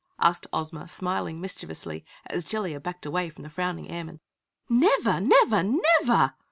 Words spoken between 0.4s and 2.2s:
Ozma, smiling mischievously,